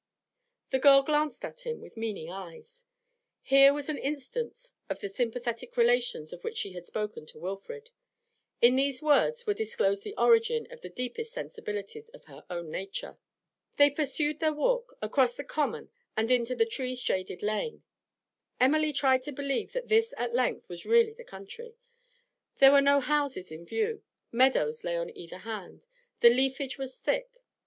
[0.71, 2.85] The girl glanced at him with meaning eyes.
[3.43, 7.91] Here was an instance of the sympathetic relations of which she had spoken to Wilfrid;
[8.63, 13.19] in these words was disclosed the origin of the deepest sensibilities of her own nature.
[13.75, 17.83] They pursued their walk, across the common and into a tree shaded lane.
[18.59, 21.75] Emily tried to believe that this at length was really the country;
[22.57, 25.85] there were no houses in view, meadows lay on either hand,
[26.21, 27.43] the leafage was thick.